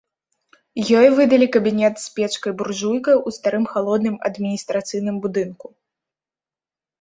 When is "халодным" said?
3.75-4.17